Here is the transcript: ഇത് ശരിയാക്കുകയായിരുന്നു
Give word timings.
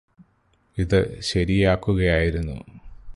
ഇത് 0.77 1.21
ശരിയാക്കുകയായിരുന്നു 1.21 2.57